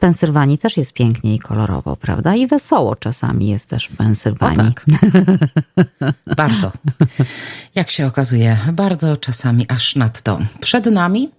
[0.00, 2.34] Pensylwanii też jest pięknie i kolorowo, prawda?
[2.34, 4.74] I wesoło czasami jest też w Pensylwanii.
[4.74, 4.86] Tak.
[6.36, 6.72] bardzo.
[7.74, 10.38] Jak się okazuje, bardzo czasami aż nadto.
[10.60, 11.30] Przed nami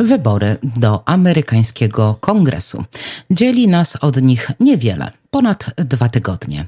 [0.00, 2.84] wybory do amerykańskiego kongresu.
[3.30, 6.66] Dzieli nas od nich niewiele ponad dwa tygodnie.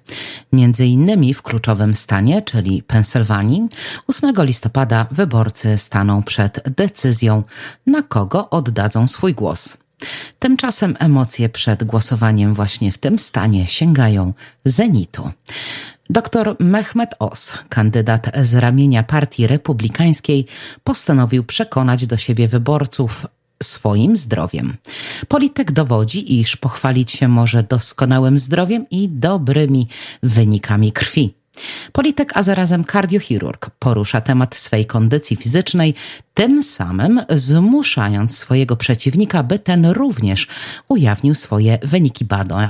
[0.53, 3.69] Między innymi w kluczowym stanie, czyli Pensylwanii,
[4.07, 7.43] 8 listopada wyborcy staną przed decyzją,
[7.87, 9.82] na kogo oddadzą swój głos.
[10.39, 14.33] Tymczasem emocje przed głosowaniem właśnie w tym stanie sięgają
[14.65, 15.31] zenitu.
[16.11, 20.47] Dr Mehmet Oz, kandydat z ramienia Partii Republikańskiej,
[20.85, 23.27] postanowił przekonać do siebie wyborców
[23.63, 24.77] swoim zdrowiem.
[25.29, 29.89] Polityk dowodzi, iż pochwalić się może doskonałym zdrowiem i dobrymi
[30.23, 31.35] wynikami krwi.
[31.93, 35.95] Polityk, a zarazem kardiochirurg porusza temat swej kondycji fizycznej,
[36.35, 40.47] tym samym zmuszając swojego przeciwnika, by ten również
[40.89, 42.27] ujawnił swoje wyniki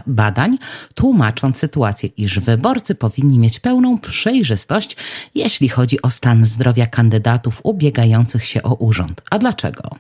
[0.07, 0.59] badań,
[0.95, 4.97] tłumacząc sytuację, iż wyborcy powinni mieć pełną przejrzystość,
[5.35, 9.23] jeśli chodzi o stan zdrowia kandydatów ubiegających się o urząd.
[9.31, 9.91] A dlaczego?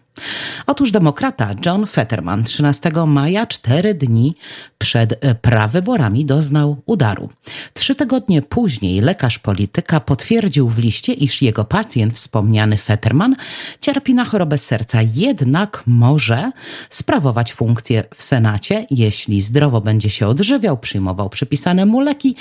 [0.66, 4.34] Otóż demokrata John Fetterman 13 maja, cztery dni
[4.78, 7.28] przed prawyborami, doznał udaru.
[7.74, 13.36] Trzy tygodnie później lekarz polityka potwierdził w liście, iż jego pacjent, wspomniany Fetterman,
[13.80, 16.52] cierpi na chorobę serca, jednak może
[16.90, 22.36] sprawować funkcję w Senacie, jeśli zdrowo będzie się odżywiał, przyjmował przypisane mu leki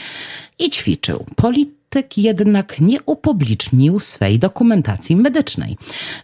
[0.59, 1.25] i ćwiczył.
[1.35, 5.77] Polityk jednak nie upublicznił swej dokumentacji medycznej.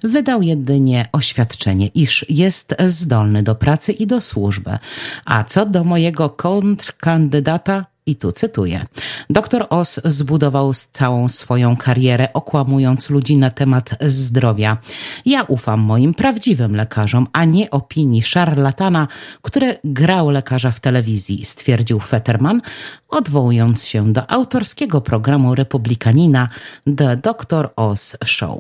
[0.04, 4.78] Wydał jedynie oświadczenie, iż jest zdolny do pracy i do służby.
[5.26, 8.86] A co do mojego kontrkandydata, i tu cytuję.
[9.30, 14.78] Doktor Os zbudował całą swoją karierę okłamując ludzi na temat zdrowia.
[15.26, 19.08] Ja ufam moim prawdziwym lekarzom, a nie opinii szarlatana,
[19.42, 22.62] który grał lekarza w telewizji, stwierdził Fetterman,
[23.10, 26.50] odwołując się do autorskiego programu republikanina
[26.98, 27.70] The Dr.
[27.76, 28.60] Oz Show.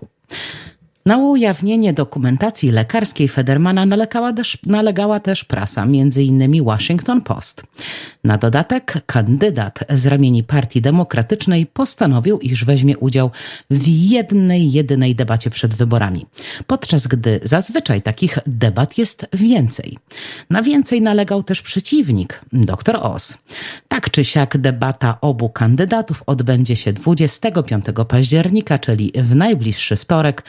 [1.07, 6.63] Na ujawnienie dokumentacji lekarskiej Federmana nalegała też, nalegała też prasa, m.in.
[6.63, 7.63] Washington Post.
[8.23, 13.31] Na dodatek kandydat z ramieni Partii Demokratycznej postanowił, iż weźmie udział
[13.69, 16.25] w jednej, jedynej debacie przed wyborami,
[16.67, 19.97] podczas gdy zazwyczaj takich debat jest więcej.
[20.49, 23.37] Na więcej nalegał też przeciwnik, dr Oz.
[23.87, 30.43] Tak czy siak debata obu kandydatów odbędzie się 25 października, czyli w najbliższy wtorek,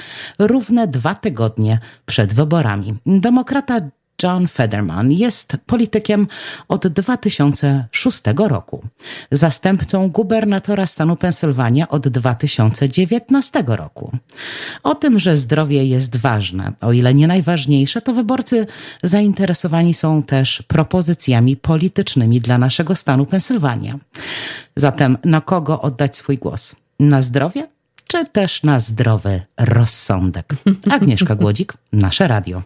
[0.48, 2.94] równe dwa tygodnie przed wyborami.
[3.06, 3.80] Demokrata
[4.22, 6.26] John Federman jest politykiem
[6.68, 8.84] od 2006 roku,
[9.32, 14.12] zastępcą gubernatora stanu Pensylwania od 2019 roku.
[14.82, 18.66] O tym, że zdrowie jest ważne, o ile nie najważniejsze, to wyborcy
[19.02, 23.98] zainteresowani są też propozycjami politycznymi dla naszego stanu Pensylwania.
[24.76, 26.76] Zatem na kogo oddać swój głos?
[27.00, 27.77] Na zdrowie?
[28.10, 30.54] Czy też na zdrowy rozsądek.
[30.90, 32.62] Agnieszka Głodzik, nasze radio.